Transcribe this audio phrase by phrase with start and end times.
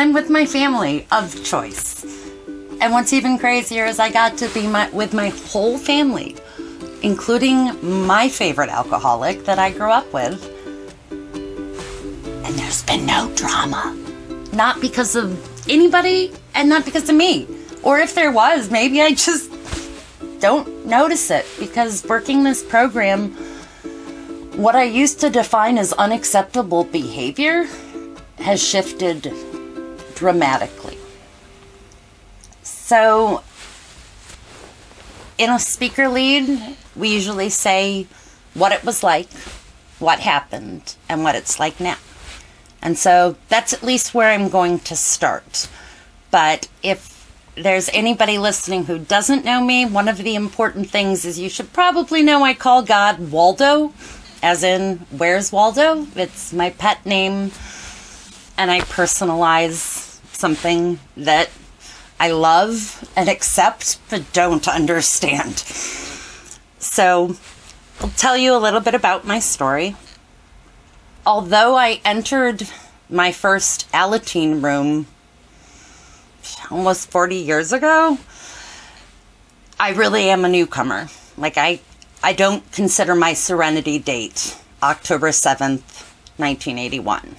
[0.00, 2.06] I'm with my family of choice.
[2.80, 6.38] And what's even crazier is I got to be my, with my whole family,
[7.02, 10.42] including my favorite alcoholic that I grew up with.
[11.10, 13.94] And there's been no drama.
[14.54, 17.46] Not because of anybody and not because of me.
[17.82, 19.52] Or if there was, maybe I just
[20.40, 23.32] don't notice it because working this program,
[24.56, 27.66] what I used to define as unacceptable behavior
[28.38, 29.30] has shifted
[30.20, 30.98] dramatically.
[32.62, 33.42] So,
[35.38, 38.06] in a speaker lead, we usually say
[38.52, 39.32] what it was like,
[39.98, 41.96] what happened, and what it's like now.
[42.82, 45.70] And so that's at least where I'm going to start.
[46.30, 47.16] But if
[47.54, 51.72] there's anybody listening who doesn't know me, one of the important things is you should
[51.72, 53.94] probably know I call God Waldo,
[54.42, 56.06] as in, where's Waldo?
[56.14, 57.52] It's my pet name,
[58.58, 60.09] and I personalize
[60.40, 61.50] something that
[62.18, 65.58] I love and accept, but don't understand.
[66.78, 67.36] So,
[68.00, 69.94] I'll tell you a little bit about my story
[71.26, 72.68] although I entered
[73.08, 75.06] my first Alateen room
[76.70, 78.18] almost 40 years ago,
[79.78, 81.08] I really am a newcomer.
[81.36, 81.80] Like I
[82.22, 86.04] I don't consider my serenity date October 7th,
[86.36, 87.36] 1981.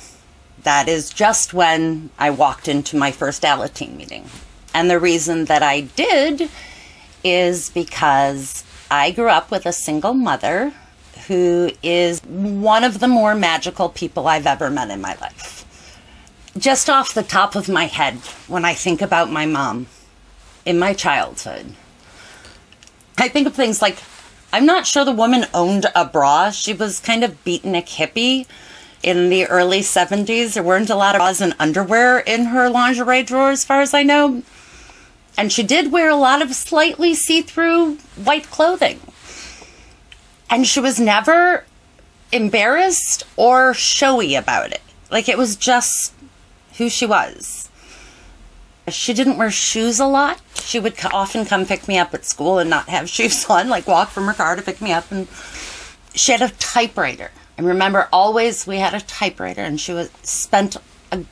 [0.63, 4.25] That is just when I walked into my first Alateen meeting.
[4.73, 6.49] And the reason that I did
[7.23, 10.73] is because I grew up with a single mother
[11.27, 15.65] who is one of the more magical people I've ever met in my life.
[16.57, 18.15] Just off the top of my head,
[18.47, 19.87] when I think about my mom
[20.65, 21.73] in my childhood,
[23.17, 23.97] I think of things like
[24.53, 26.49] I'm not sure the woman owned a bra.
[26.51, 28.47] She was kind of beatnik hippie
[29.03, 30.53] in the early 70s.
[30.53, 33.93] There weren't a lot of bras and underwear in her lingerie drawer, as far as
[33.93, 34.43] I know.
[35.37, 38.99] And she did wear a lot of slightly see through white clothing.
[40.49, 41.65] And she was never
[42.31, 44.81] embarrassed or showy about it.
[45.09, 46.13] Like it was just
[46.77, 47.69] who she was.
[48.87, 50.41] She didn't wear shoes a lot.
[50.55, 53.87] She would often come pick me up at school and not have shoes on, like
[53.87, 55.11] walk from her car to pick me up.
[55.11, 55.27] And
[56.13, 57.31] she had a typewriter.
[57.61, 60.77] I remember always we had a typewriter, and she was spent
[61.11, 61.23] a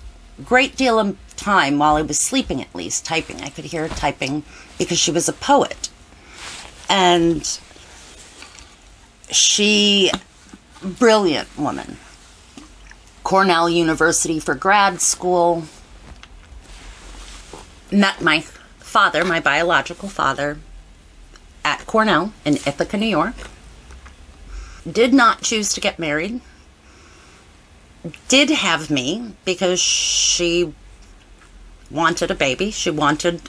[0.46, 3.42] great deal of time while I was sleeping, at least typing.
[3.42, 4.44] I could hear her typing
[4.78, 5.90] because she was a poet,
[6.88, 7.60] and
[9.32, 10.12] she
[10.84, 11.98] brilliant woman.
[13.24, 15.64] Cornell University for grad school.
[17.92, 18.42] Met my
[18.78, 20.60] father, my biological father,
[21.66, 23.34] at Cornell in Ithaca, New York.
[24.90, 26.42] Did not choose to get married.
[28.28, 30.74] Did have me because she
[31.92, 32.72] wanted a baby.
[32.72, 33.42] She wanted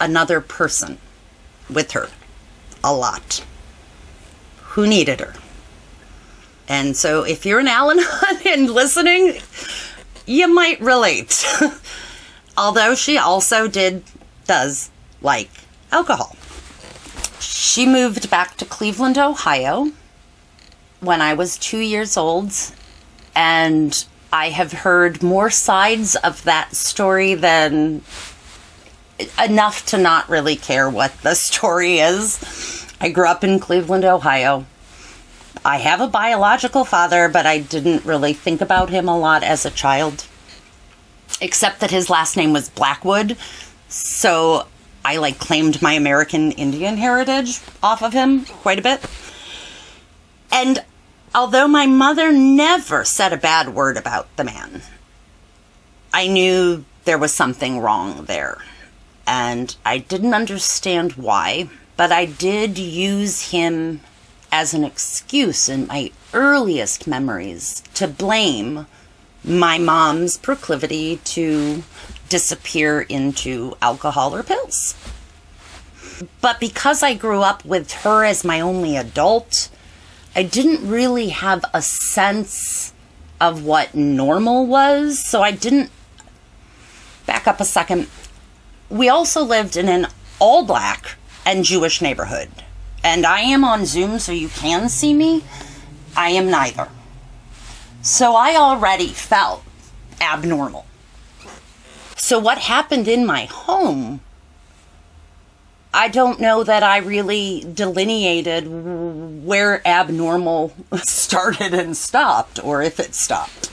[0.00, 0.98] another person
[1.68, 2.08] with her
[2.84, 3.44] a lot
[4.58, 5.34] who needed her.
[6.68, 8.04] And so if you're an Al Anon
[8.46, 9.40] and listening,
[10.26, 11.44] you might relate.
[12.56, 14.04] Although she also did,
[14.46, 14.90] does
[15.22, 15.50] like
[15.90, 16.36] alcohol.
[17.40, 19.92] She moved back to Cleveland, Ohio
[21.00, 22.52] when I was two years old.
[23.34, 28.02] And I have heard more sides of that story than
[29.42, 32.86] enough to not really care what the story is.
[33.00, 34.66] I grew up in Cleveland, Ohio.
[35.64, 39.64] I have a biological father, but I didn't really think about him a lot as
[39.64, 40.26] a child,
[41.40, 43.36] except that his last name was Blackwood.
[43.88, 44.66] So
[45.04, 49.04] I like claimed my American Indian heritage off of him quite a bit.
[50.50, 50.84] And
[51.34, 54.82] although my mother never said a bad word about the man,
[56.12, 58.62] I knew there was something wrong there.
[59.26, 61.68] And I didn't understand why.
[61.96, 64.00] But I did use him
[64.52, 68.86] as an excuse in my earliest memories to blame
[69.44, 71.82] my mom's proclivity to
[72.28, 74.94] disappear into alcohol or pills.
[76.40, 79.68] But because I grew up with her as my only adult,
[80.38, 82.92] I didn't really have a sense
[83.40, 85.18] of what normal was.
[85.18, 85.90] So I didn't
[87.26, 88.06] back up a second.
[88.88, 90.06] We also lived in an
[90.38, 92.50] all black and Jewish neighborhood.
[93.02, 95.42] And I am on Zoom, so you can see me.
[96.16, 96.88] I am neither.
[98.00, 99.64] So I already felt
[100.20, 100.86] abnormal.
[102.16, 104.20] So, what happened in my home
[105.92, 108.66] I don't know that I really delineated
[109.44, 113.70] where abnormal started and stopped, or if it stopped.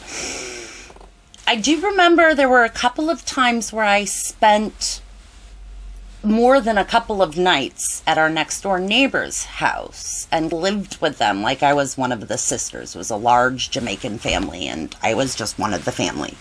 [1.48, 5.02] I do remember there were a couple of times where I spent
[6.24, 11.20] more than a couple of nights at our next door neighbor's house and lived with
[11.20, 12.96] them like I was one of the sisters.
[12.96, 16.36] It was a large Jamaican family and I was just one of the family.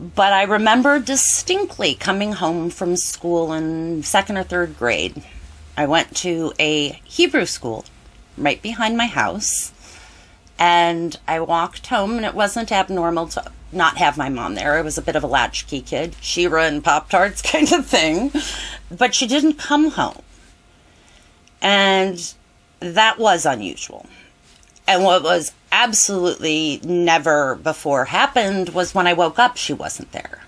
[0.00, 5.22] But I remember distinctly coming home from school in second or third grade.
[5.76, 7.84] I went to a Hebrew school
[8.38, 9.72] right behind my house
[10.58, 14.78] and I walked home and it wasn't abnormal to not have my mom there.
[14.78, 18.32] I was a bit of a latchkey kid, Shira and Pop Tarts kind of thing.
[18.90, 20.22] But she didn't come home.
[21.60, 22.34] And
[22.80, 24.06] that was unusual.
[24.88, 30.40] And what was absolutely never before happened was when I woke up, she wasn't there.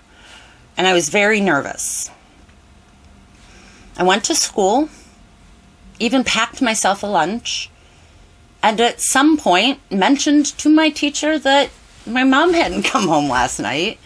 [0.77, 2.09] And I was very nervous.
[3.97, 4.89] I went to school,
[5.99, 7.69] even packed myself a lunch,
[8.63, 11.69] and at some point mentioned to my teacher that
[12.05, 13.99] my mom hadn't come home last night.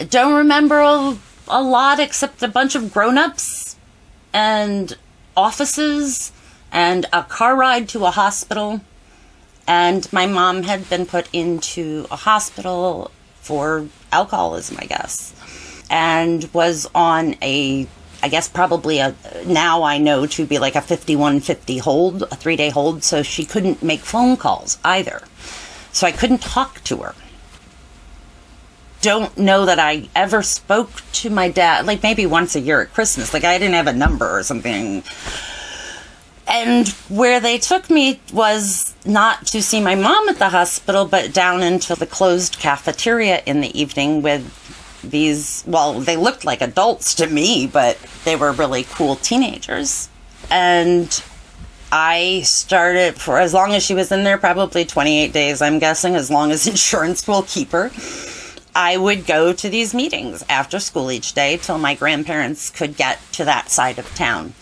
[0.00, 3.76] I don't remember a, a lot except a bunch of grown ups
[4.32, 4.96] and
[5.36, 6.32] offices
[6.72, 8.80] and a car ride to a hospital.
[9.66, 15.34] And my mom had been put into a hospital for alcoholism, I guess,
[15.90, 17.86] and was on a,
[18.22, 19.14] I guess probably a,
[19.46, 23.44] now I know to be like a 5150 hold, a three day hold, so she
[23.44, 25.22] couldn't make phone calls either.
[25.92, 27.14] So I couldn't talk to her.
[29.00, 32.92] Don't know that I ever spoke to my dad, like maybe once a year at
[32.92, 33.34] Christmas.
[33.34, 35.04] Like I didn't have a number or something.
[36.46, 41.32] And where they took me was not to see my mom at the hospital, but
[41.32, 44.60] down into the closed cafeteria in the evening with
[45.02, 50.08] these, well, they looked like adults to me, but they were really cool teenagers.
[50.50, 51.22] And
[51.90, 56.14] I started for as long as she was in there, probably 28 days, I'm guessing,
[56.14, 57.90] as long as insurance will keep her.
[58.76, 63.20] I would go to these meetings after school each day till my grandparents could get
[63.32, 64.52] to that side of town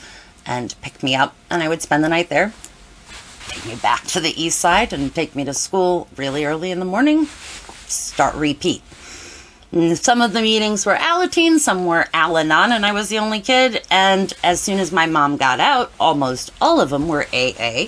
[0.47, 2.53] and pick me up, and I would spend the night there.
[3.49, 6.79] Take me back to the east side and take me to school really early in
[6.79, 7.27] the morning.
[7.87, 8.83] Start repeat.
[9.95, 13.41] Some of the meetings were Alateen, some were Al Anon, and I was the only
[13.41, 13.83] kid.
[13.91, 17.87] And as soon as my mom got out, almost all of them were AA.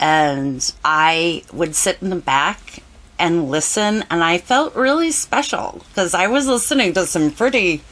[0.00, 2.82] And I would sit in the back
[3.18, 7.82] and listen, and I felt really special because I was listening to some pretty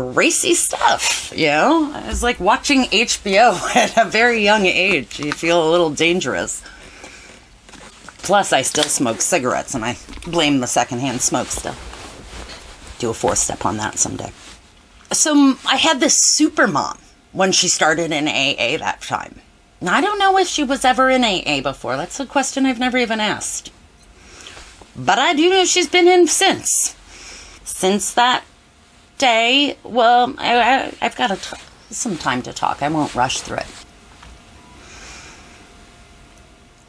[0.00, 1.92] racy stuff, you know?
[1.94, 5.18] I was like watching HBO at a very young age.
[5.18, 6.62] You feel a little dangerous.
[8.18, 9.96] Plus, I still smoke cigarettes, and I
[10.26, 11.74] blame the secondhand smoke still.
[12.98, 14.32] Do a four step on that someday.
[15.12, 16.98] So, I had this super mom
[17.32, 19.40] when she started in AA that time.
[19.80, 21.96] Now, I don't know if she was ever in AA before.
[21.96, 23.70] That's a question I've never even asked.
[24.96, 26.96] But I do know she's been in since.
[27.64, 28.42] Since that
[29.18, 31.36] day, well, I, have got
[31.90, 32.82] some time to talk.
[32.82, 33.66] I won't rush through it.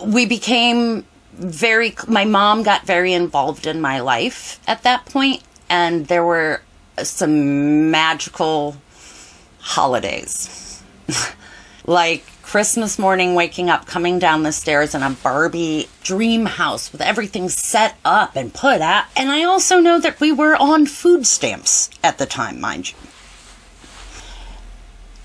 [0.04, 6.08] We became very, my mom got very involved in my life at that point, and
[6.08, 6.62] there were
[7.04, 8.78] some magical
[9.60, 10.82] holidays.
[11.86, 17.00] like Christmas morning, waking up, coming down the stairs in a Barbie dream house with
[17.00, 19.06] everything set up and put out.
[19.16, 22.98] And I also know that we were on food stamps at the time, mind you.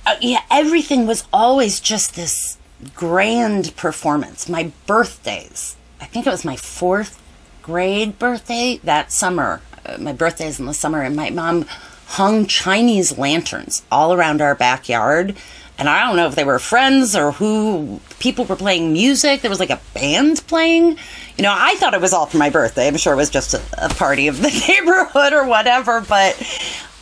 [0.05, 2.59] Uh, yeah, everything was always just this
[2.95, 4.47] grand performance.
[4.47, 7.23] My birthdays, I think it was my fourth
[7.63, 9.63] grade birthday that summer.
[9.87, 11.65] Uh, my birthday's in the summer, and my mom
[12.07, 15.35] hung Chinese lanterns all around our backyard
[15.77, 19.41] and I don't know if they were friends or who people were playing music.
[19.41, 20.99] There was like a band playing.
[21.37, 22.87] You know, I thought it was all for my birthday.
[22.87, 26.41] I'm sure it was just a, a party of the neighborhood or whatever, but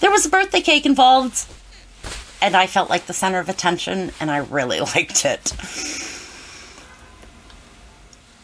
[0.01, 1.47] there was a birthday cake involved.
[2.41, 5.53] And I felt like the center of attention, and I really liked it.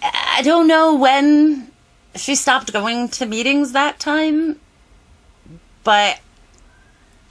[0.02, 1.73] I don't know when
[2.14, 4.61] she stopped going to meetings that time,
[5.85, 6.20] but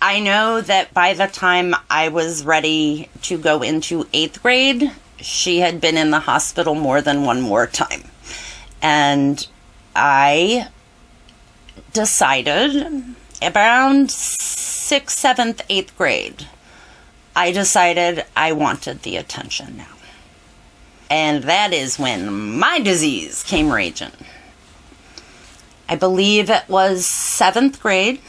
[0.02, 5.60] I know that by the time I was ready to go into eighth grade, she
[5.60, 8.04] had been in the hospital more than one more time.
[8.82, 9.46] And
[9.96, 10.68] I
[11.94, 16.48] decided around sixth, seventh, eighth grade,
[17.36, 19.96] I decided I wanted the attention now.
[21.10, 24.12] And that is when my disease came raging.
[25.90, 28.20] I believe it was seventh grade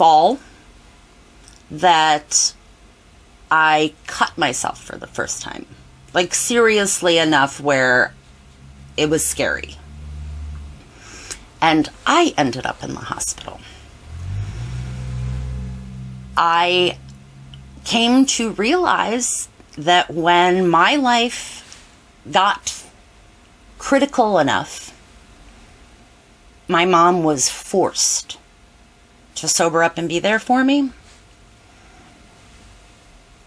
[0.00, 0.38] fall.
[1.70, 2.54] that
[3.50, 5.66] I cut myself for the first time.
[6.14, 8.14] Like, seriously enough where
[8.96, 9.76] it was scary.
[11.60, 13.60] And I ended up in the hospital.
[16.34, 16.96] I
[17.84, 21.86] came to realize that when my life
[22.30, 22.82] got
[23.76, 24.96] critical enough,
[26.68, 28.39] my mom was forced
[29.40, 30.90] to sober up and be there for me.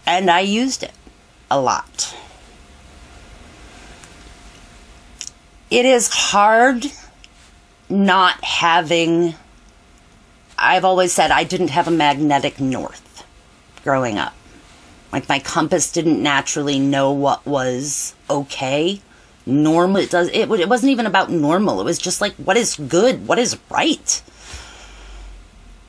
[0.06, 0.92] And I used it
[1.50, 2.14] a lot.
[5.70, 6.86] It is hard
[7.88, 9.34] not having.
[10.58, 13.24] I've always said I didn't have a magnetic north
[13.82, 14.34] growing up.
[15.12, 19.00] Like my compass didn't naturally know what was okay.
[19.46, 21.80] Normal it does it it wasn't even about normal.
[21.80, 24.22] It was just like what is good, what is right.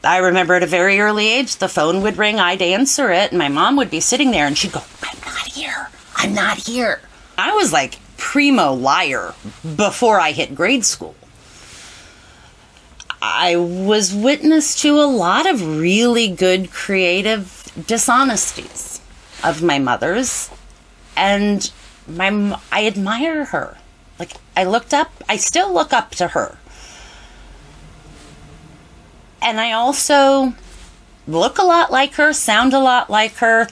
[0.06, 3.40] I remember at a very early age the phone would ring, I'd answer it, and
[3.40, 5.90] my mom would be sitting there and she'd go, "I'm not here.
[6.16, 7.02] I'm not here."
[7.38, 9.34] I was like primo liar
[9.76, 11.16] before I hit grade school.
[13.22, 19.02] I was witness to a lot of really good creative dishonesties
[19.44, 20.50] of my mother's
[21.18, 21.72] and
[22.08, 23.78] my I admire her.
[24.20, 26.58] Like I looked up, I still look up to her.
[29.46, 30.56] And I also
[31.28, 33.68] look a lot like her, sound a lot like her,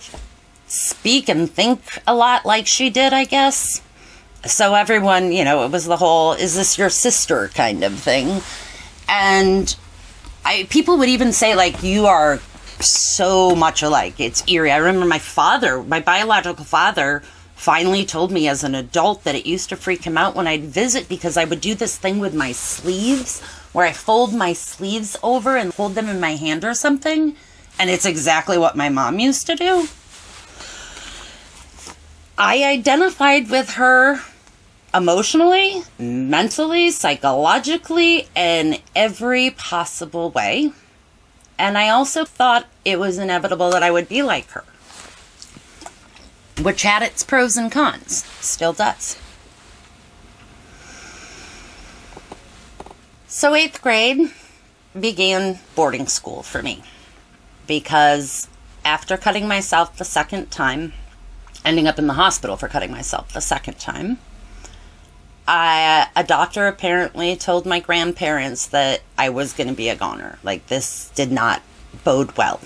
[0.68, 3.82] speak and think a lot like she did, I guess.
[4.46, 8.44] So everyone, you know, it was the whole is this your sister kind of thing.
[9.10, 9.76] And
[10.46, 12.40] I people would even say like you are
[12.80, 14.20] so much alike.
[14.20, 14.72] It's eerie.
[14.72, 17.24] I remember my father, my biological father,
[17.56, 20.66] finally told me as an adult that it used to freak him out when I'd
[20.66, 23.42] visit because I would do this thing with my sleeves
[23.74, 27.36] where I fold my sleeves over and hold them in my hand or something.
[27.78, 29.88] And it's exactly what my mom used to do.
[32.38, 34.22] I identified with her
[34.94, 40.72] emotionally, mentally, psychologically, in every possible way.
[41.58, 44.64] And I also thought it was inevitable that I would be like her,
[46.62, 49.18] which had its pros and cons, still does.
[53.36, 54.32] So, eighth grade
[54.98, 56.84] began boarding school for me
[57.66, 58.48] because
[58.86, 60.94] after cutting myself the second time,
[61.66, 64.20] ending up in the hospital for cutting myself the second time,
[65.48, 70.38] I, a doctor apparently told my grandparents that I was going to be a goner.
[70.44, 71.64] Like, this did not
[72.04, 72.60] bode well.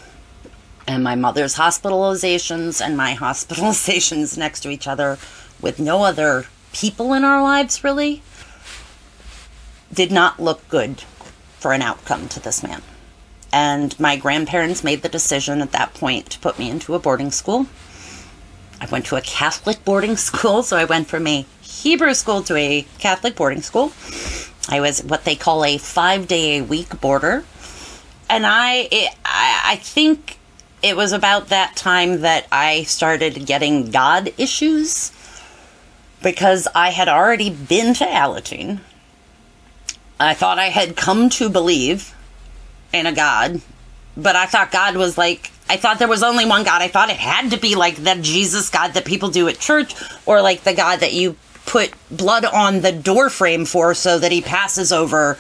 [0.86, 5.18] And my mother's hospitalizations and my hospitalizations next to each other
[5.62, 8.22] with no other people in our lives really
[9.92, 11.02] did not look good
[11.60, 12.82] for an outcome to this man.
[13.52, 17.32] And my grandparents made the decision at that point to put me into a boarding
[17.32, 17.68] school.
[18.80, 22.56] I went to a Catholic boarding school, so I went from a Hebrew school to
[22.56, 23.92] a Catholic boarding school.
[24.70, 27.46] I was what they call a five day a week boarder.
[28.30, 30.38] And I, it, I, I think
[30.84, 35.12] it was about that time that I started getting God issues
[36.22, 38.80] because I had already been to Alateen.
[40.20, 42.14] I thought I had come to believe
[42.92, 43.62] in a God,
[44.16, 46.82] but I thought God was like, I thought there was only one God.
[46.82, 49.94] I thought it had to be like the Jesus God that people do at church
[50.26, 54.32] or like the God that you put blood on the door frame for so that
[54.32, 55.38] he passes over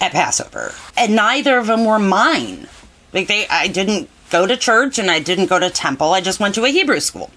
[0.00, 0.74] at Passover.
[0.96, 2.66] And neither of them were mine.
[3.12, 6.12] Like they I didn't go to church and I didn't go to temple.
[6.12, 7.30] I just went to a Hebrew school.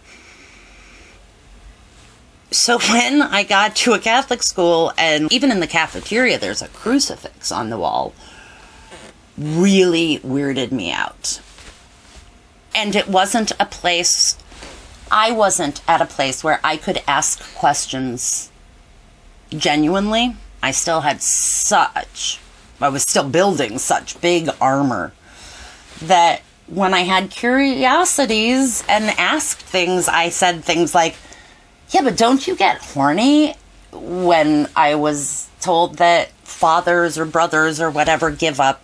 [2.52, 6.68] So when I got to a Catholic school and even in the cafeteria there's a
[6.70, 8.14] crucifix on the wall
[9.38, 11.42] really weirded me out.
[12.74, 14.38] And it wasn't a place
[15.12, 18.50] I wasn't at a place where I could ask questions
[19.50, 20.36] genuinely.
[20.64, 22.40] I still had such,
[22.82, 25.14] I was still building such big armor
[26.02, 31.16] that when I had curiosities and asked things, I said things like,
[31.92, 33.56] Yeah, but don't you get horny
[33.92, 38.82] when I was told that fathers or brothers or whatever give up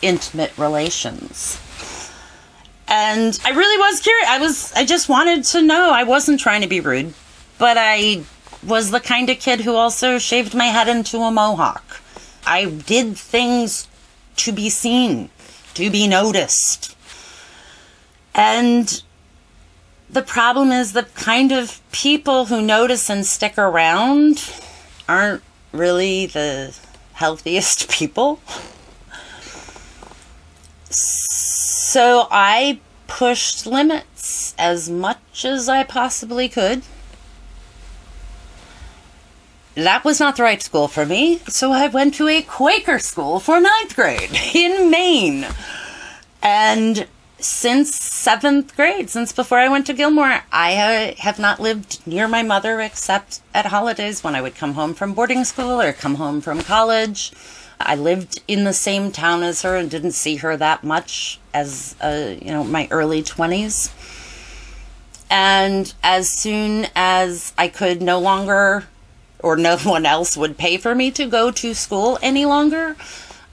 [0.00, 1.60] intimate relations?
[2.88, 4.28] And I really was curious.
[4.28, 5.90] I was I just wanted to know.
[5.92, 7.14] I wasn't trying to be rude,
[7.58, 8.22] but I
[8.66, 12.00] was the kind of kid who also shaved my head into a mohawk.
[12.46, 13.88] I did things
[14.36, 15.30] to be seen,
[15.74, 16.96] to be noticed.
[18.34, 19.02] And
[20.12, 24.52] the problem is the kind of people who notice and stick around
[25.08, 25.42] aren't
[25.72, 26.76] really the
[27.14, 28.40] healthiest people.
[30.90, 36.82] So I pushed limits as much as I possibly could.
[39.74, 43.40] That was not the right school for me, so I went to a Quaker school
[43.40, 45.46] for ninth grade in Maine.
[46.42, 47.06] And
[47.44, 52.28] since seventh grade, since before I went to Gilmour, I uh, have not lived near
[52.28, 56.16] my mother except at holidays when I would come home from boarding school or come
[56.16, 57.32] home from college.
[57.80, 61.96] I lived in the same town as her and didn't see her that much as
[62.00, 63.92] uh, you know my early 20s.
[65.30, 68.84] And as soon as I could no longer
[69.40, 72.96] or no one else would pay for me to go to school any longer,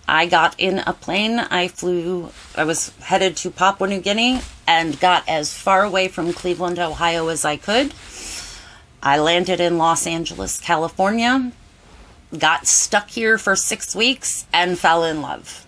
[0.09, 1.37] I got in a plane.
[1.37, 6.33] I flew, I was headed to Papua New Guinea and got as far away from
[6.33, 7.93] Cleveland, Ohio as I could.
[9.03, 11.51] I landed in Los Angeles, California,
[12.35, 15.67] got stuck here for six weeks, and fell in love.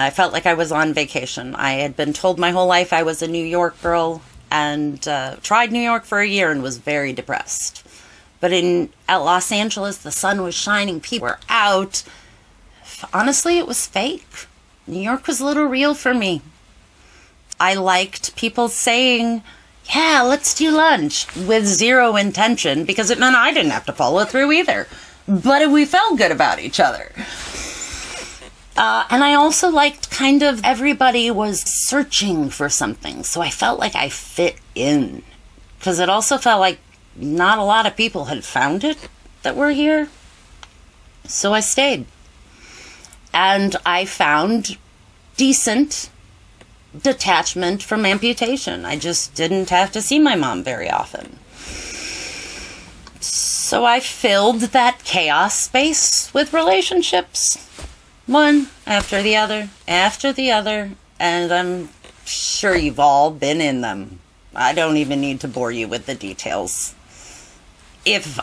[0.00, 1.54] I felt like I was on vacation.
[1.54, 5.36] I had been told my whole life I was a New York girl and uh,
[5.40, 7.86] tried New York for a year and was very depressed.
[8.40, 12.02] But in at Los Angeles, the sun was shining, people were out.
[13.12, 14.46] Honestly, it was fake.
[14.86, 16.42] New York was a little real for me.
[17.60, 19.42] I liked people saying,
[19.94, 24.24] yeah, let's do lunch with zero intention because it meant I didn't have to follow
[24.24, 24.88] through either.
[25.28, 27.12] But we felt good about each other.
[28.76, 33.22] Uh, and I also liked kind of everybody was searching for something.
[33.22, 35.22] So I felt like I fit in.
[35.78, 36.78] Because it also felt like
[37.14, 39.08] not a lot of people had found it
[39.42, 40.08] that were here.
[41.26, 42.06] So I stayed.
[43.34, 44.76] And I found
[45.36, 46.10] decent
[47.00, 48.84] detachment from amputation.
[48.84, 51.38] I just didn't have to see my mom very often.
[53.20, 57.56] So I filled that chaos space with relationships.
[58.26, 61.88] One after the other, after the other, and I'm
[62.24, 64.20] sure you've all been in them.
[64.54, 66.94] I don't even need to bore you with the details.
[68.04, 68.38] If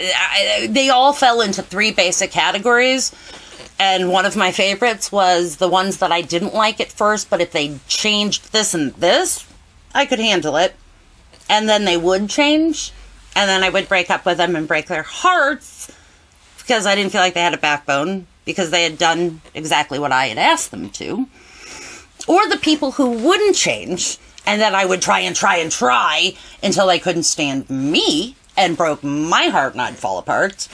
[0.00, 3.12] I, they all fell into three basic categories,
[3.78, 7.40] and one of my favorites was the ones that I didn't like at first, but
[7.40, 9.46] if they changed this and this,
[9.94, 10.74] I could handle it.
[11.48, 12.92] And then they would change,
[13.36, 15.92] and then I would break up with them and break their hearts
[16.58, 20.12] because I didn't feel like they had a backbone because they had done exactly what
[20.12, 21.28] I had asked them to.
[22.26, 26.34] Or the people who wouldn't change and that I would try and try and try
[26.62, 30.68] until they couldn't stand me and broke my heart and I'd fall apart.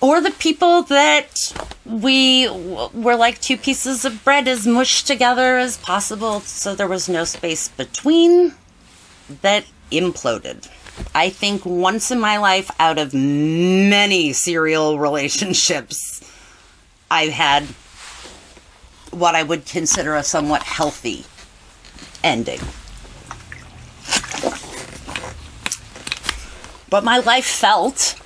[0.00, 1.52] Or the people that
[1.84, 7.08] we were like two pieces of bread as mushed together as possible so there was
[7.08, 8.54] no space between
[9.42, 10.68] that imploded.
[11.14, 16.22] I think once in my life out of many serial relationships,
[17.10, 17.64] I've had
[19.10, 21.24] what I would consider a somewhat healthy
[22.22, 22.60] ending.
[26.88, 28.20] But my life felt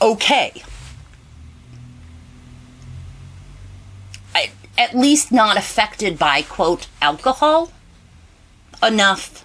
[0.00, 0.62] okay.
[4.34, 7.72] I, at least not affected by, quote, alcohol
[8.82, 9.44] enough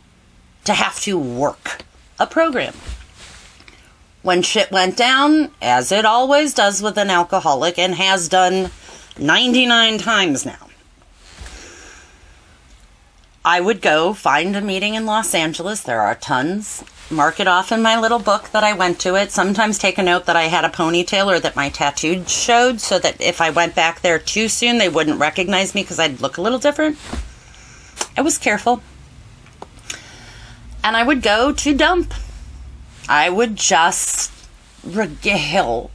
[0.66, 1.82] to have to work
[2.20, 2.74] a program.
[4.22, 8.72] When shit went down, as it always does with an alcoholic and has done
[9.20, 10.66] 99 times now,
[13.44, 15.82] I would go find a meeting in Los Angeles.
[15.82, 16.84] There are tons.
[17.12, 19.32] Mark it off in my little book that I went to it.
[19.32, 22.98] Sometimes take a note that I had a ponytail or that my tattoo showed so
[22.98, 26.38] that if I went back there too soon, they wouldn't recognize me because I'd look
[26.38, 26.98] a little different.
[28.18, 28.82] I was careful
[30.84, 32.14] and I would go to dump.
[33.08, 34.32] I would just
[34.84, 35.92] regale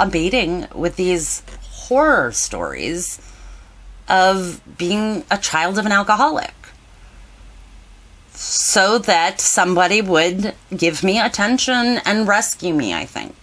[0.00, 3.20] a meeting with these horror stories
[4.08, 6.54] of being a child of an alcoholic
[8.38, 13.34] so that somebody would give me attention and rescue me, I think.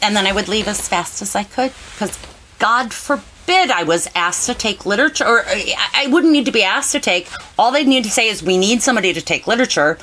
[0.00, 2.18] And then I would leave as fast as I could because
[2.58, 5.60] God forbid I was asked to take literature, or uh,
[5.94, 7.28] I wouldn't need to be asked to take.
[7.58, 9.98] All they'd need to say is, we need somebody to take literature.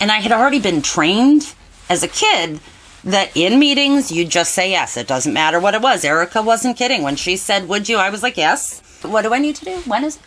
[0.00, 1.54] And I had already been trained
[1.88, 2.58] as a kid
[3.04, 4.96] that in meetings, you just say yes.
[4.96, 6.04] It doesn't matter what it was.
[6.04, 7.04] Erica wasn't kidding.
[7.04, 7.98] When she said, Would you?
[7.98, 8.82] I was like, Yes.
[9.02, 9.76] What do I need to do?
[9.86, 10.22] When is it?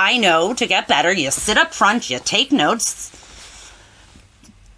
[0.00, 3.10] I know to get better, you sit up front, you take notes,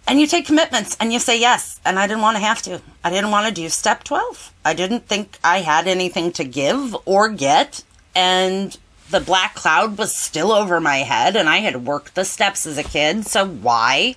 [0.07, 1.79] and you take commitments and you say yes.
[1.85, 2.81] And I didn't want to have to.
[3.03, 4.51] I didn't want to do step 12.
[4.65, 7.83] I didn't think I had anything to give or get.
[8.15, 8.75] And
[9.11, 11.35] the black cloud was still over my head.
[11.35, 13.27] And I had worked the steps as a kid.
[13.27, 14.15] So why?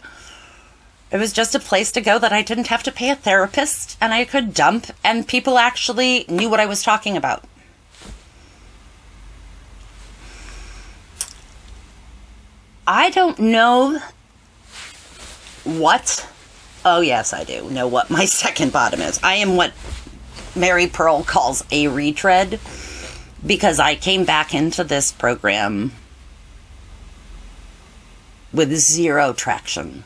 [1.13, 3.99] It was just a place to go that I didn't have to pay a therapist
[4.01, 7.45] and I could dump, and people actually knew what I was talking about.
[12.87, 14.01] I don't know
[15.65, 16.29] what.
[16.85, 19.19] Oh, yes, I do know what my second bottom is.
[19.23, 19.73] I am what
[20.55, 22.61] Mary Pearl calls a retread
[23.45, 25.93] because I came back into this program
[28.53, 30.05] with zero traction.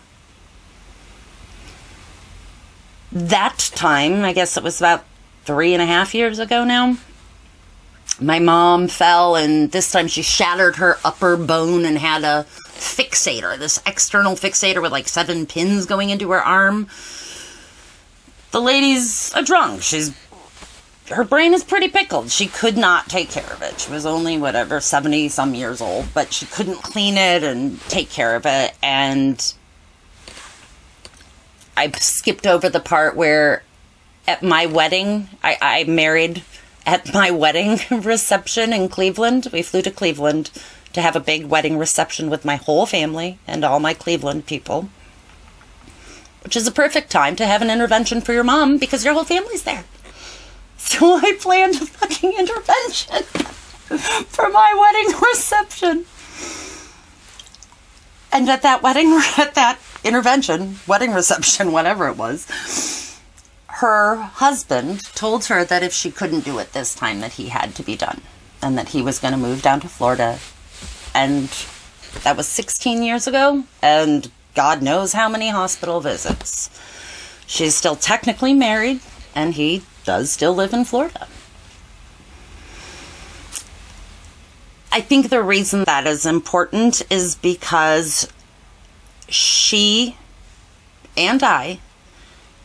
[3.10, 5.04] That time, I guess it was about
[5.44, 6.98] three and a half years ago now,
[8.20, 12.46] my mom fell and this time she shattered her upper bone and had a
[12.78, 16.88] fixator, this external fixator with like seven pins going into her arm.
[18.50, 19.82] The lady's a drunk.
[19.82, 20.16] She's
[21.10, 22.30] her brain is pretty pickled.
[22.30, 23.80] She could not take care of it.
[23.80, 28.10] She was only whatever 70 some years old, but she couldn't clean it and take
[28.10, 29.54] care of it and
[31.78, 33.62] I skipped over the part where
[34.26, 36.42] at my wedding, I, I married
[36.84, 39.48] at my wedding reception in Cleveland.
[39.52, 40.50] We flew to Cleveland
[40.92, 44.88] to have a big wedding reception with my whole family and all my Cleveland people,
[46.42, 49.24] which is a perfect time to have an intervention for your mom because your whole
[49.24, 49.84] family's there.
[50.80, 53.24] So I planned a fucking intervention
[54.28, 56.04] for my wedding reception.
[58.30, 62.46] And at that wedding, at that intervention, wedding reception, whatever it was,
[63.66, 67.74] her husband told her that if she couldn't do it this time, that he had
[67.76, 68.22] to be done
[68.62, 70.38] and that he was going to move down to Florida.
[71.14, 71.48] And
[72.24, 76.70] that was 16 years ago, and God knows how many hospital visits.
[77.46, 79.00] She's still technically married,
[79.34, 81.28] and he does still live in Florida.
[84.90, 88.28] I think the reason that is important is because
[89.28, 90.16] she
[91.16, 91.78] and I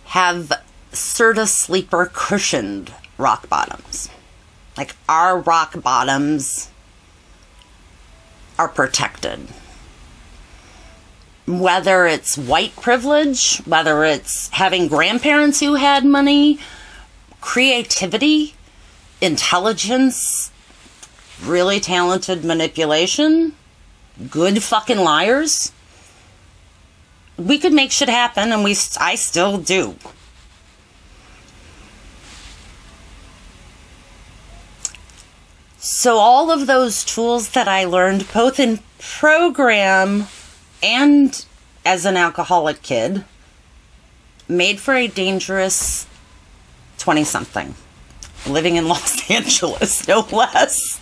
[0.06, 0.52] have
[0.92, 4.10] Serta Sleeper cushioned rock bottoms.
[4.78, 6.70] Like our rock bottoms
[8.58, 9.48] are protected.
[11.46, 16.60] Whether it's white privilege, whether it's having grandparents who had money,
[17.42, 18.56] creativity,
[19.22, 20.52] intelligence,
[21.44, 23.54] really talented manipulation,
[24.30, 25.72] good fucking liars.
[27.38, 29.96] We could make shit happen and we I still do.
[35.86, 40.28] So all of those tools that I learned both in program
[40.82, 41.46] and
[41.86, 43.26] as an alcoholic kid
[44.48, 46.08] made for a dangerous
[47.00, 47.76] 20 something
[48.48, 51.02] living in Los Angeles, no less.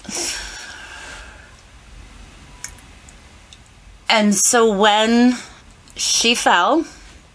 [4.10, 5.38] And so when
[5.96, 6.88] she fell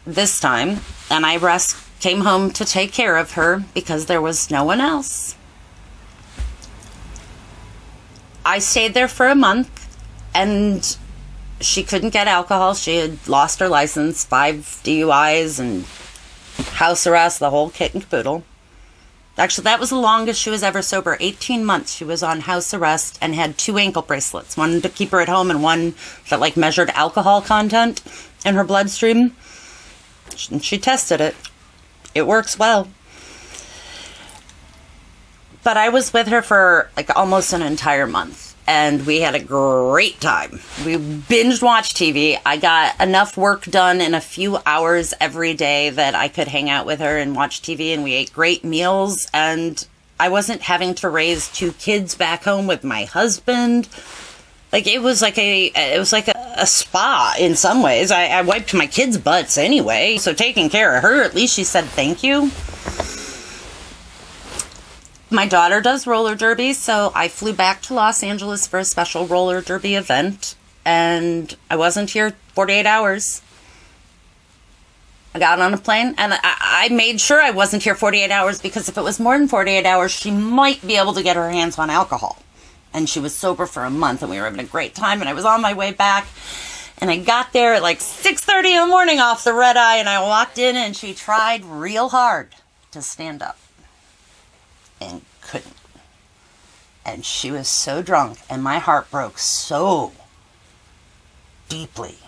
[0.05, 4.51] this time, and I rest came home to take care of her because there was
[4.51, 5.36] no one else.
[8.47, 9.89] I stayed there for a month
[10.33, 10.97] and
[11.61, 12.75] she couldn't get alcohol.
[12.75, 15.85] She had lost her license, five DUIs and
[16.75, 18.45] house arrest, the whole kit and caboodle.
[19.37, 21.17] Actually, that was the longest she was ever sober.
[21.19, 25.11] 18 months she was on house arrest and had two ankle bracelets one to keep
[25.11, 25.95] her at home and one
[26.31, 28.01] that like measured alcohol content
[28.45, 29.35] in her bloodstream.
[30.53, 31.35] And she tested it.
[32.15, 32.87] It works well.
[35.67, 39.43] But I was with her for like almost an entire month and we had a
[39.43, 40.61] great time.
[40.85, 42.39] We binge watched TV.
[42.47, 46.71] I got enough work done in a few hours every day that I could hang
[46.71, 49.29] out with her and watch TV, and we ate great meals.
[49.35, 49.85] And
[50.21, 53.89] I wasn't having to raise two kids back home with my husband.
[54.73, 58.13] Like it was like a it was like a, a spa in some ways.
[58.13, 61.65] I, I wiped my kids' butts anyway, so taking care of her, at least she
[61.65, 62.53] said thank you
[65.31, 69.27] my daughter does roller derby, so I flew back to Los Angeles for a special
[69.27, 73.43] roller derby event, and I wasn't here 48 hours.
[75.35, 78.62] I got on a plane and I, I, made sure I wasn't here 48 hours
[78.62, 81.51] because if it was more than 48 hours, she might be able to get her
[81.51, 82.39] hands on alcohol.
[82.95, 85.29] And she was sober for a month and we were having a great time and
[85.29, 86.27] I was on my way back
[86.97, 90.09] and I got there at like 6:30 in the morning off the red eye and
[90.09, 92.55] I walked in and she tried real hard
[92.93, 93.59] to stand up
[95.01, 95.75] and couldn't.
[97.05, 100.13] And she was so drunk, and my heart broke so
[101.69, 102.19] deeply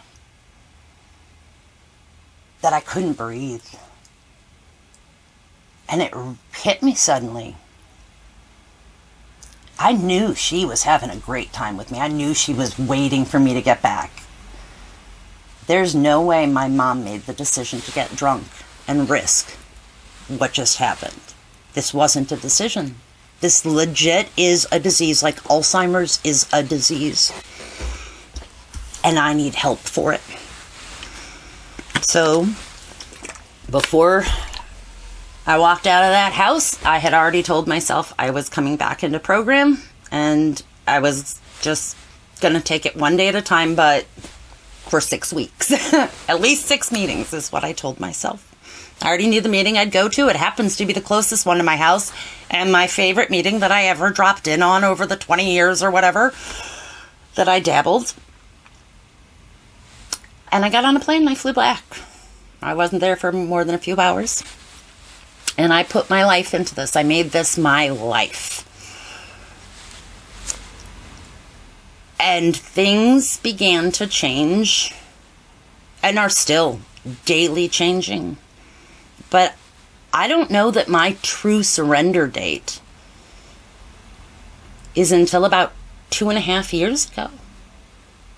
[2.60, 3.64] that I couldn't breathe.
[5.88, 6.12] And it
[6.54, 7.56] hit me suddenly.
[9.78, 12.00] I knew she was having a great time with me.
[12.00, 14.10] I knew she was waiting for me to get back.
[15.66, 18.46] There's no way my mom made the decision to get drunk
[18.88, 19.50] and risk
[20.26, 21.27] what just happened.
[21.78, 22.96] This wasn't a decision.
[23.40, 27.30] This legit is a disease, like Alzheimer's is a disease.
[29.04, 30.20] and I need help for it.
[32.02, 32.48] So,
[33.70, 34.24] before
[35.46, 39.04] I walked out of that house, I had already told myself I was coming back
[39.04, 39.78] into program
[40.10, 41.96] and I was just
[42.40, 44.02] going to take it one day at a time, but
[44.90, 45.70] for six weeks.
[46.28, 48.47] at least six meetings is what I told myself.
[49.00, 50.28] I already knew the meeting I'd go to.
[50.28, 52.12] It happens to be the closest one to my house
[52.50, 55.90] and my favorite meeting that I ever dropped in on over the 20 years or
[55.90, 56.34] whatever
[57.36, 58.14] that I dabbled.
[60.50, 61.84] And I got on a plane and I flew back.
[62.60, 64.42] I wasn't there for more than a few hours.
[65.56, 66.96] And I put my life into this.
[66.96, 68.64] I made this my life.
[72.18, 74.92] And things began to change
[76.02, 76.80] and are still
[77.24, 78.36] daily changing.
[79.30, 79.54] But
[80.12, 82.80] I don't know that my true surrender date
[84.94, 85.72] is until about
[86.10, 87.30] two and a half years ago.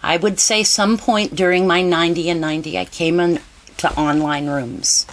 [0.03, 5.07] I would say some point during my 90 and 90, I came into online rooms.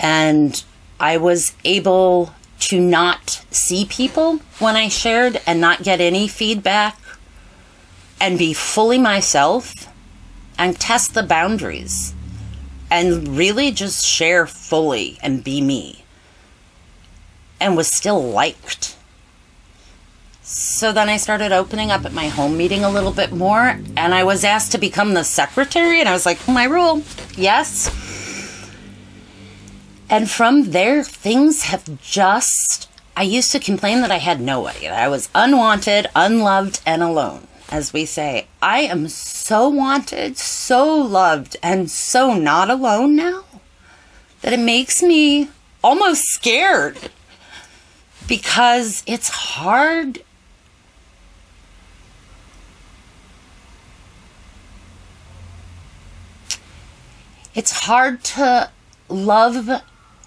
[0.00, 0.62] And
[0.98, 6.98] I was able to not see people when I shared and not get any feedback
[8.20, 9.88] and be fully myself
[10.58, 12.14] and test the boundaries
[12.90, 16.04] and really just share fully and be me
[17.60, 18.96] and was still liked
[20.50, 24.14] so then I started opening up at my home meeting a little bit more, and
[24.14, 27.02] I was asked to become the secretary, and I was like, my rule,
[27.36, 27.90] yes.
[30.08, 32.88] And from there, things have just.
[33.14, 37.47] I used to complain that I had nobody, that I was unwanted, unloved, and alone.
[37.70, 43.44] As we say, I am so wanted, so loved, and so not alone now
[44.40, 45.50] that it makes me
[45.82, 46.98] almost scared
[48.26, 50.22] because it's hard
[57.54, 58.70] It's hard to
[59.08, 59.82] love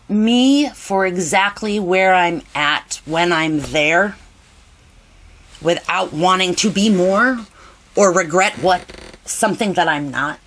[0.09, 4.17] me for exactly where I'm at when I'm there
[5.61, 7.45] without wanting to be more
[7.95, 8.83] or regret what
[9.25, 10.39] something that I'm not.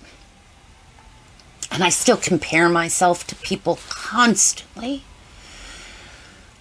[1.71, 5.03] And I still compare myself to people constantly.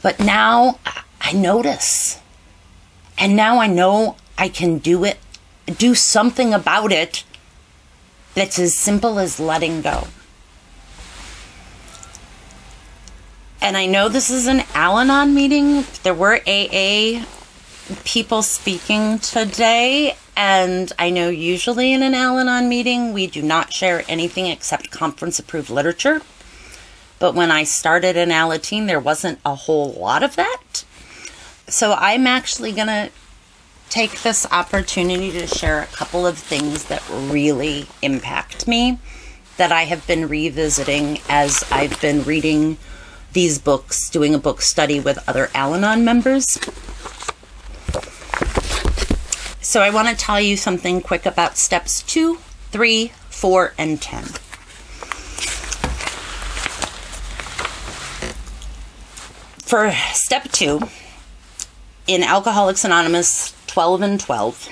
[0.03, 0.79] But now
[1.21, 2.21] I notice.
[3.17, 5.19] And now I know I can do it,
[5.79, 7.25] do something about it
[8.35, 10.09] that's as simple as letting go.
[13.61, 15.85] And I know this is an Al Anon meeting.
[16.03, 17.25] There were AA
[18.05, 20.17] people speaking today.
[20.37, 24.91] And I know usually in an Al Anon meeting, we do not share anything except
[24.91, 26.23] conference approved literature.
[27.19, 30.85] But when I started in Alateen, there wasn't a whole lot of that.
[31.69, 33.11] So I'm actually going to
[33.89, 38.99] take this opportunity to share a couple of things that really impact me
[39.57, 42.77] that I have been revisiting as I've been reading
[43.33, 46.59] these books, doing a book study with other Al Anon members.
[49.65, 52.37] So I want to tell you something quick about steps two,
[52.71, 54.25] three, four, and 10.
[59.65, 60.81] For step two,
[62.07, 64.69] in Alcoholics Anonymous 12 and 12,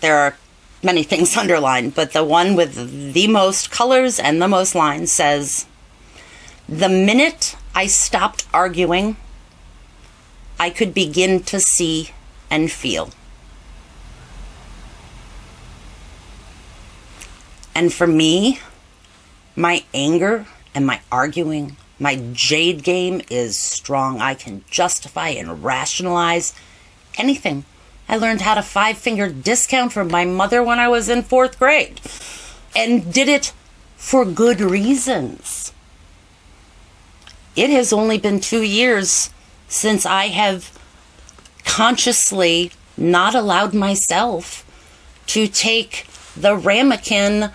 [0.00, 0.34] there are
[0.82, 5.66] many things underlined, but the one with the most colors and the most lines says,
[6.66, 9.18] The minute I stopped arguing,
[10.58, 12.12] I could begin to see
[12.50, 13.10] and feel.
[17.74, 18.60] And for me,
[19.56, 24.20] my anger and my arguing, my jade game is strong.
[24.20, 26.54] I can justify and rationalize
[27.16, 27.64] anything.
[28.08, 31.58] I learned how to five finger discount from my mother when I was in fourth
[31.58, 32.00] grade
[32.74, 33.52] and did it
[33.96, 35.72] for good reasons.
[37.54, 39.30] It has only been two years
[39.68, 40.78] since I have
[41.64, 44.66] consciously not allowed myself
[45.28, 46.06] to take
[46.36, 47.50] the ramekin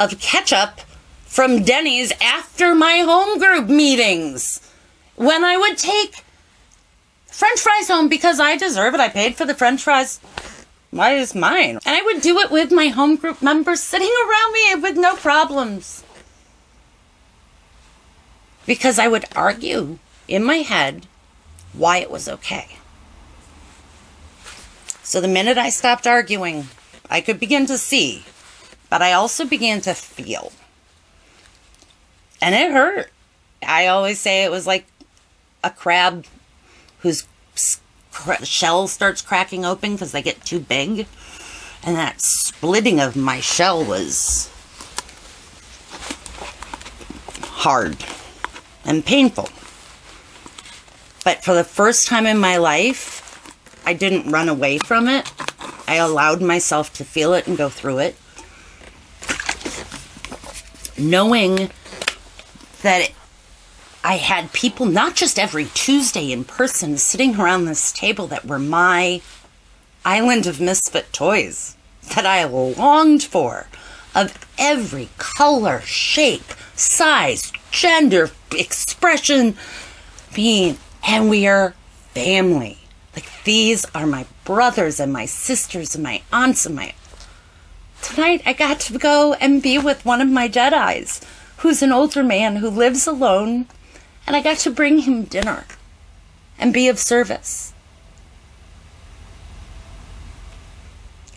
[0.00, 0.80] of ketchup
[1.24, 4.68] from Denny's after my home group meetings.
[5.14, 6.24] When I would take
[7.26, 9.00] French fries home because I deserve it.
[9.00, 10.18] I paid for the French fries.
[10.90, 11.78] Why is mine?
[11.86, 15.14] And I would do it with my home group members sitting around me with no
[15.14, 16.02] problems.
[18.66, 21.06] Because I would argue in my head
[21.72, 22.76] why it was okay.
[25.02, 26.68] So the minute I stopped arguing,
[27.08, 28.24] I could begin to see,
[28.90, 30.52] but I also began to feel.
[32.42, 33.10] And it hurt.
[33.66, 34.86] I always say it was like
[35.62, 36.26] a crab
[36.98, 37.26] whose
[38.42, 41.06] shell starts cracking open because they get too big.
[41.82, 44.50] And that splitting of my shell was
[47.42, 48.04] hard
[48.84, 49.48] and painful.
[51.24, 53.20] But for the first time in my life,
[53.84, 55.30] I didn't run away from it.
[55.86, 58.16] I allowed myself to feel it and go through it.
[61.00, 61.70] Knowing
[62.82, 63.10] that
[64.04, 68.58] I had people, not just every Tuesday in person, sitting around this table that were
[68.58, 69.20] my
[70.04, 71.76] island of misfit toys
[72.14, 73.66] that I longed for
[74.14, 79.56] of every color, shape, size, gender, expression,
[80.34, 81.74] being, and we are
[82.14, 82.78] family.
[83.14, 86.94] Like these are my brothers and my sisters and my aunts and my.
[88.02, 91.20] Tonight I got to go and be with one of my Jedi's,
[91.58, 93.66] who's an older man who lives alone
[94.26, 95.64] and I got to bring him dinner
[96.58, 97.72] and be of service.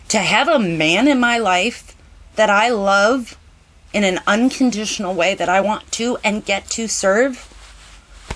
[0.08, 1.96] To have a man in my life
[2.36, 3.36] that I love
[3.92, 7.50] in an unconditional way that I want to and get to serve,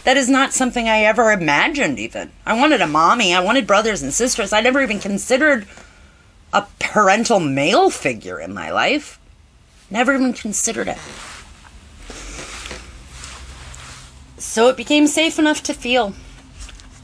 [0.04, 2.32] that is not something I ever imagined, even.
[2.46, 4.52] I wanted a mommy, I wanted brothers and sisters.
[4.52, 5.66] I never even considered
[6.88, 9.20] parental male figure in my life.
[9.90, 10.98] Never even considered it.
[14.38, 16.14] So it became safe enough to feel.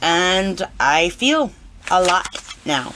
[0.01, 1.53] And I feel
[1.91, 2.95] a lot now.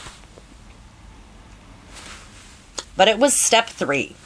[2.96, 4.16] But it was step three.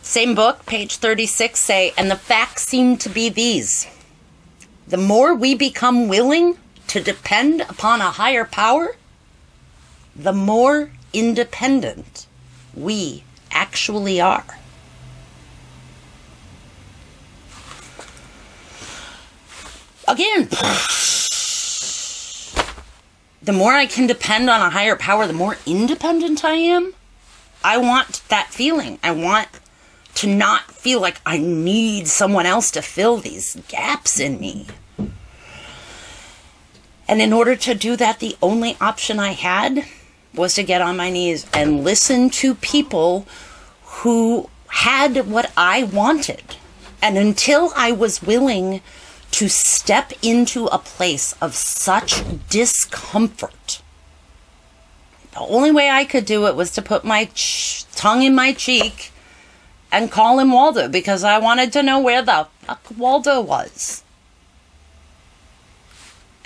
[0.00, 3.86] Same book, page 36, say, and the facts seem to be these.
[4.88, 6.56] The more we become willing
[6.90, 8.96] to depend upon a higher power,
[10.14, 12.26] the more independent
[12.74, 14.60] we actually are.
[20.10, 20.48] again,
[23.42, 26.94] the more I can depend on a higher power, the more independent I am.
[27.62, 28.98] I want that feeling.
[29.02, 29.48] I want
[30.16, 34.66] to not feel like I need someone else to fill these gaps in me.
[37.10, 39.84] And in order to do that, the only option I had
[40.32, 43.26] was to get on my knees and listen to people
[43.82, 46.54] who had what I wanted.
[47.02, 48.80] And until I was willing
[49.32, 53.82] to step into a place of such discomfort.
[55.32, 58.52] The only way I could do it was to put my ch- tongue in my
[58.52, 59.10] cheek
[59.90, 64.04] and call him Waldo because I wanted to know where the fuck Waldo was.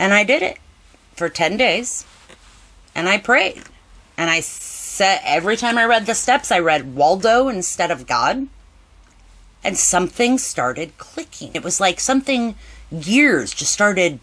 [0.04, 0.58] And I did it
[1.16, 2.04] for 10 days.
[2.94, 3.62] And I prayed.
[4.18, 8.48] And I said, every time I read the steps, I read Waldo instead of God.
[9.64, 11.52] And something started clicking.
[11.54, 12.54] It was like something
[13.00, 14.20] gears just started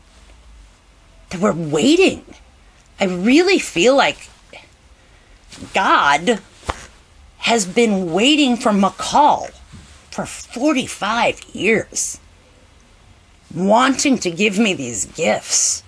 [1.31, 2.25] that were waiting.
[2.99, 4.29] I really feel like
[5.73, 6.41] God
[7.39, 9.49] has been waiting for McCall
[10.11, 12.19] for 45 years,
[13.53, 15.83] wanting to give me these gifts,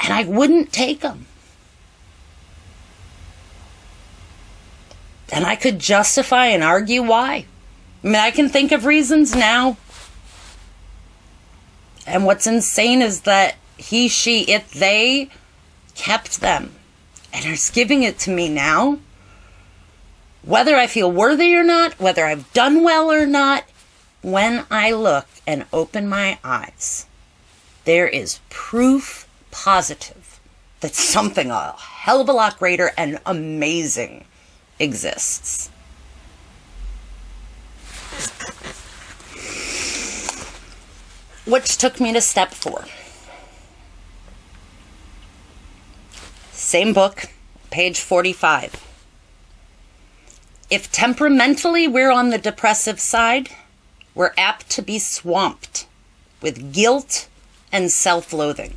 [0.00, 1.26] and I wouldn't take them.
[5.32, 7.46] And I could justify and argue why.
[8.02, 9.76] I mean, I can think of reasons now
[12.06, 15.28] and what's insane is that he, she, it, they
[15.94, 16.72] kept them
[17.32, 18.98] and is giving it to me now.
[20.42, 23.64] Whether I feel worthy or not, whether I've done well or not,
[24.26, 27.06] when I look and open my eyes,
[27.84, 30.40] there is proof positive
[30.80, 34.24] that something a hell of a lot greater and amazing
[34.80, 35.70] exists.
[41.44, 42.86] which took me to step four.
[46.50, 47.26] Same book,
[47.70, 48.84] page 45.
[50.68, 53.50] If temperamentally we're on the depressive side,
[54.16, 55.86] we're apt to be swamped
[56.40, 57.28] with guilt
[57.70, 58.74] and self loathing.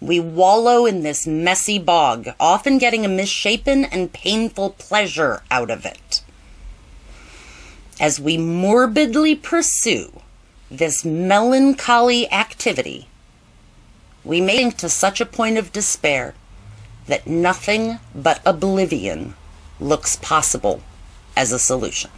[0.00, 5.86] We wallow in this messy bog, often getting a misshapen and painful pleasure out of
[5.86, 6.22] it.
[8.00, 10.20] As we morbidly pursue
[10.70, 13.06] this melancholy activity,
[14.24, 16.34] we may sink to such a point of despair
[17.06, 19.34] that nothing but oblivion
[19.78, 20.82] looks possible
[21.36, 22.10] as a solution.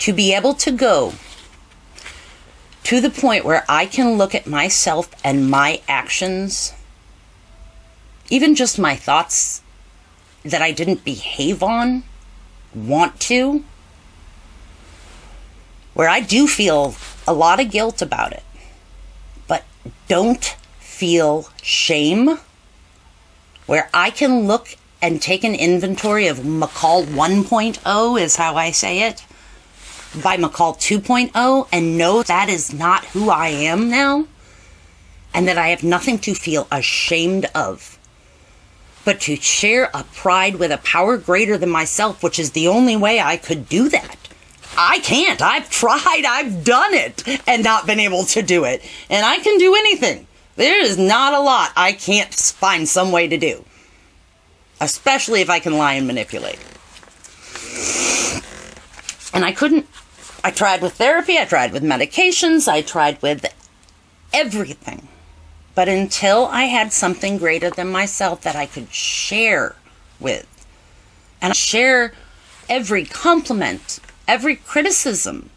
[0.00, 1.14] To be able to go
[2.84, 6.74] to the point where I can look at myself and my actions,
[8.28, 9.62] even just my thoughts
[10.44, 12.04] that I didn't behave on,
[12.74, 13.64] want to,
[15.94, 16.94] where I do feel
[17.26, 18.42] a lot of guilt about it.
[19.48, 19.64] But
[20.08, 20.44] don't
[20.78, 22.38] feel shame,
[23.64, 29.02] where I can look and take an inventory of McCall 1.0, is how I say
[29.08, 29.23] it,
[30.22, 34.26] by McCall 2.0, and know that is not who I am now,
[35.32, 37.98] and that I have nothing to feel ashamed of.
[39.04, 42.96] But to share a pride with a power greater than myself, which is the only
[42.96, 44.16] way I could do that.
[44.76, 45.42] I can't.
[45.42, 48.82] I've tried, I've done it, and not been able to do it.
[49.10, 50.26] And I can do anything.
[50.56, 53.64] There is not a lot I can't find some way to do
[54.80, 56.58] especially if I can lie and manipulate.
[59.32, 59.86] And I couldn't.
[60.44, 63.46] I tried with therapy, I tried with medications, I tried with
[64.30, 65.08] everything.
[65.74, 69.74] But until I had something greater than myself that I could share
[70.20, 70.46] with,
[71.40, 72.12] and share
[72.68, 75.48] every compliment, every criticism,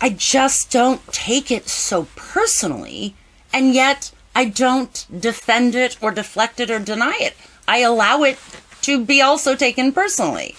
[0.00, 3.14] I just don't take it so personally,
[3.52, 7.36] and yet I don't defend it or deflect it or deny it.
[7.68, 8.40] I allow it
[8.82, 10.56] to be also taken personally.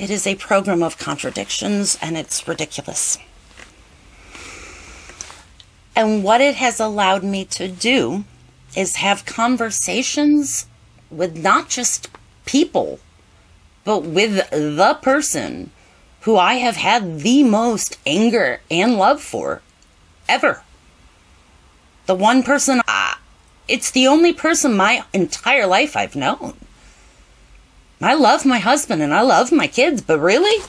[0.00, 3.18] It is a program of contradictions and it's ridiculous.
[5.94, 8.24] And what it has allowed me to do
[8.74, 10.66] is have conversations
[11.10, 12.08] with not just
[12.46, 12.98] people,
[13.84, 15.70] but with the person
[16.22, 19.60] who I have had the most anger and love for
[20.26, 20.62] ever.
[22.06, 23.18] The one person I,
[23.68, 26.56] it's the only person my entire life I've known.
[28.02, 30.64] I love my husband and I love my kids, but really,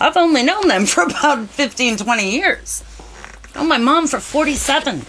[0.00, 2.82] I've only known them for about 15, 20 years.
[3.54, 5.02] Oh, my mom for 47.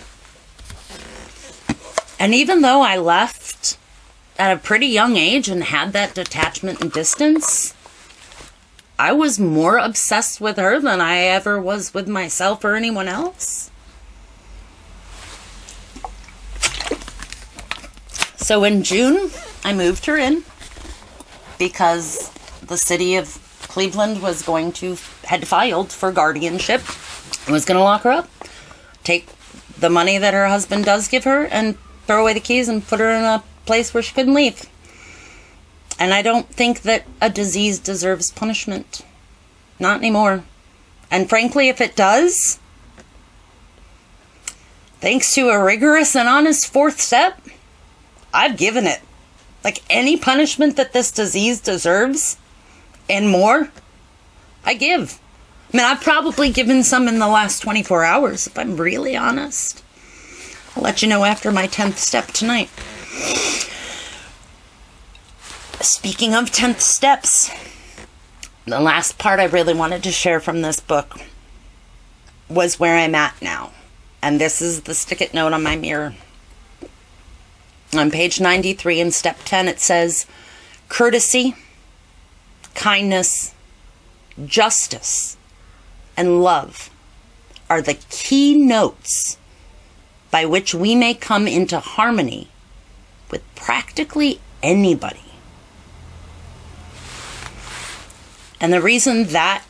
[2.19, 3.77] And even though I left
[4.37, 7.73] at a pretty young age and had that detachment and distance,
[8.99, 13.71] I was more obsessed with her than I ever was with myself or anyone else.
[18.35, 19.31] So in June,
[19.63, 20.43] I moved her in
[21.67, 22.29] because
[22.67, 23.39] the city of
[23.69, 26.81] Cleveland was going to had filed for guardianship
[27.45, 28.29] and was going to lock her up.
[29.03, 29.29] Take
[29.79, 32.99] the money that her husband does give her and throw away the keys and put
[32.99, 34.69] her in a place where she couldn't leave.
[35.97, 39.05] And I don't think that a disease deserves punishment.
[39.79, 40.43] Not anymore.
[41.09, 42.59] And frankly, if it does,
[44.99, 47.39] thanks to a rigorous and honest fourth step,
[48.33, 49.01] I've given it.
[49.63, 52.37] Like any punishment that this disease deserves
[53.09, 53.69] and more,
[54.65, 55.19] I give.
[55.73, 59.83] I mean, I've probably given some in the last 24 hours, if I'm really honest.
[60.75, 62.69] I'll let you know after my 10th step tonight.
[65.81, 67.49] Speaking of 10th steps,
[68.65, 71.19] the last part I really wanted to share from this book
[72.49, 73.71] was where I'm at now.
[74.21, 76.13] And this is the stick it note on my mirror.
[77.95, 80.25] On page 93 in step 10, it says
[80.89, 81.55] courtesy,
[82.73, 83.53] kindness,
[84.45, 85.37] justice,
[86.17, 86.89] and love
[87.69, 89.37] are the key notes
[90.31, 92.49] by which we may come into harmony
[93.29, 95.19] with practically anybody.
[98.59, 99.63] And the reason that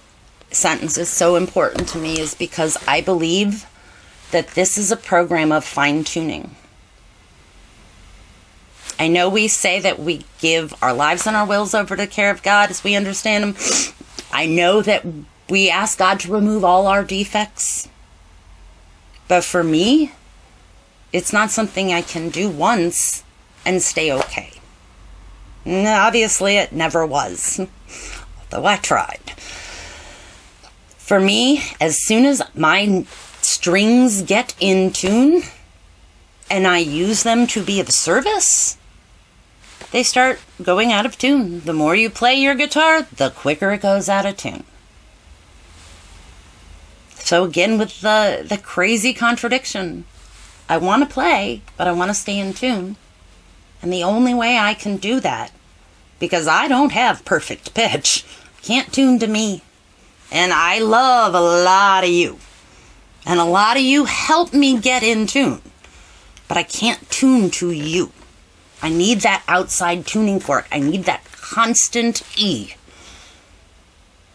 [0.52, 3.66] sentence is so important to me is because I believe
[4.32, 6.56] that this is a program of fine tuning.
[9.00, 12.08] I know we say that we give our lives and our wills over to the
[12.08, 13.94] care of God as we understand them.
[14.32, 15.06] I know that
[15.50, 17.90] we ask God to remove all our defects.
[19.28, 20.12] But for me,
[21.12, 23.24] it's not something I can do once
[23.66, 24.52] and stay okay.
[25.66, 27.60] And obviously, it never was,
[28.52, 29.32] although I tried.
[30.98, 33.06] For me, as soon as my
[33.42, 35.44] strings get in tune
[36.50, 38.78] and I use them to be of service,
[39.94, 41.60] they start going out of tune.
[41.62, 44.64] The more you play your guitar, the quicker it goes out of tune.
[47.14, 50.06] So again with the the crazy contradiction.
[50.68, 52.96] I want to play, but I want to stay in tune.
[53.84, 55.52] And the only way I can do that
[56.18, 58.26] because I don't have perfect pitch,
[58.64, 59.62] can't tune to me.
[60.32, 62.40] And I love a lot of you.
[63.28, 65.62] And a lot of you help me get in tune.
[66.48, 68.12] But I can't tune to you.
[68.84, 70.68] I need that outside tuning fork.
[70.72, 72.76] I need that constant E.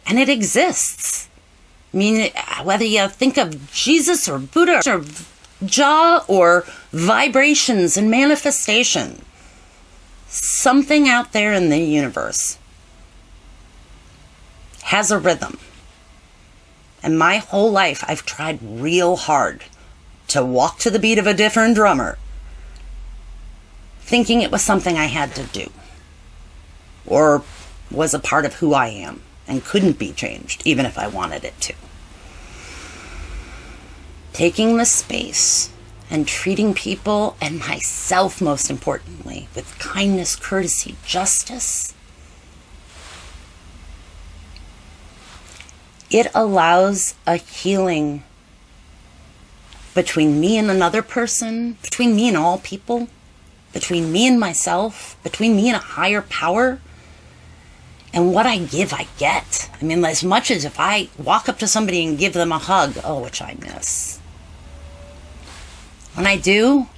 [0.07, 1.28] And it exists.
[1.92, 2.32] I mean,
[2.64, 5.05] whether you think of Jesus or Buddha or
[5.64, 9.22] Jah or vibrations and manifestation,
[10.28, 12.59] something out there in the universe
[14.84, 15.59] has a rhythm.
[17.03, 19.64] And my whole life, I've tried real hard
[20.28, 22.18] to walk to the beat of a different drummer,
[24.09, 25.70] thinking it was something I had to do
[27.04, 27.42] or
[27.90, 31.44] was a part of who I am and couldn't be changed, even if I wanted
[31.44, 31.74] it to.
[34.32, 35.68] Taking the space
[36.11, 41.92] and treating people and myself, most importantly, with kindness, courtesy, justice.
[46.11, 48.22] It allows a healing
[49.94, 53.09] between me and another person, between me and all people,
[53.72, 56.80] between me and myself, between me and a higher power.
[58.12, 59.70] And what I give, I get.
[59.80, 62.58] I mean, as much as if I walk up to somebody and give them a
[62.58, 64.18] hug, oh, which I miss
[66.18, 66.88] when I do,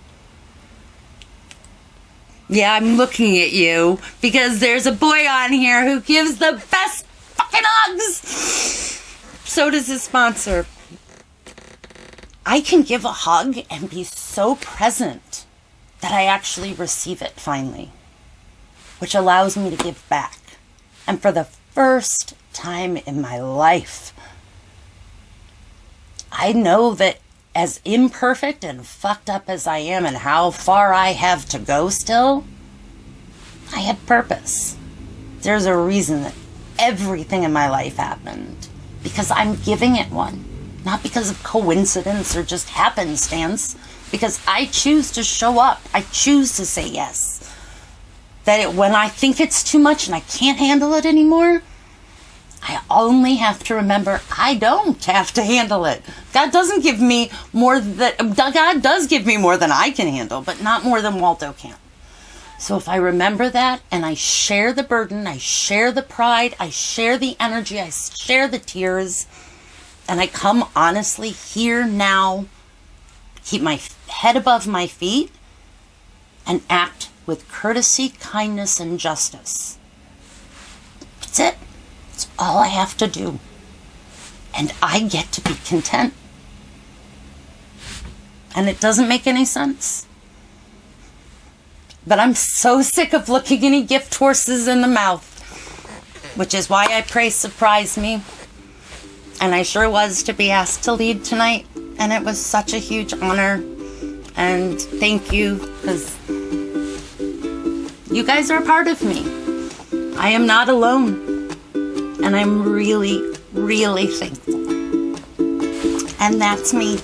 [2.48, 7.04] yeah, I'm looking at you because there's a boy on here who gives the best
[7.04, 8.16] fucking hugs.
[9.44, 10.64] So does his sponsor.
[12.46, 15.29] I can give a hug and be so present
[16.00, 17.90] that I actually receive it finally,
[18.98, 20.38] which allows me to give back.
[21.06, 24.12] And for the first time in my life,
[26.32, 27.18] I know that
[27.54, 31.88] as imperfect and fucked up as I am and how far I have to go
[31.88, 32.44] still,
[33.74, 34.76] I had purpose.
[35.40, 36.34] There's a reason that
[36.78, 38.68] everything in my life happened
[39.02, 40.44] because I'm giving it one,
[40.84, 43.76] not because of coincidence or just happenstance,
[44.10, 45.80] because I choose to show up.
[45.94, 47.36] I choose to say yes.
[48.44, 51.62] That it, when I think it's too much and I can't handle it anymore,
[52.62, 56.02] I only have to remember I don't have to handle it.
[56.32, 60.42] God doesn't give me more that God does give me more than I can handle,
[60.42, 61.76] but not more than Waldo can.
[62.58, 66.68] So if I remember that and I share the burden, I share the pride, I
[66.68, 69.26] share the energy, I share the tears,
[70.06, 72.44] and I come honestly here now,
[73.44, 75.30] keep my head above my feet,
[76.46, 79.78] and act with courtesy, kindness, and justice.
[81.20, 81.54] That's it.
[82.08, 83.38] That's all I have to do.
[84.56, 86.12] And I get to be content.
[88.56, 90.06] And it doesn't make any sense.
[92.06, 95.26] But I'm so sick of looking any gift horses in the mouth.
[96.34, 98.22] Which is why I pray surprise me.
[99.40, 101.66] And I sure was to be asked to lead tonight.
[102.00, 103.62] And it was such a huge honor.
[104.36, 106.16] And thank you, because
[108.10, 109.22] you guys are part of me.
[110.16, 111.30] I am not alone
[112.22, 113.22] and I'm really,
[113.52, 114.54] really thankful.
[116.20, 116.98] And that's me.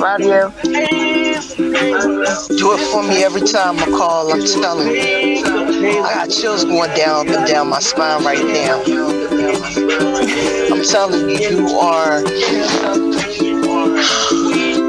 [0.00, 0.52] Radio.
[2.56, 5.25] Do it for me every time I call, I'm telling you.
[5.44, 8.82] I got chills going down and down my spine right now.
[10.72, 12.22] I'm telling you, you are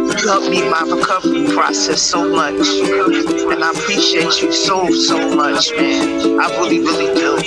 [0.08, 2.54] You helped me my recovery process so much.
[2.54, 6.40] And I appreciate you so, so much, man.
[6.40, 7.38] I really, really do.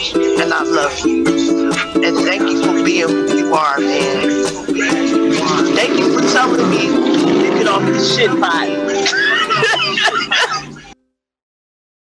[0.43, 1.27] And I love you.
[2.05, 4.45] And thank you for being who you are, man.
[5.75, 8.90] Thank you for telling me to get off the shit pot.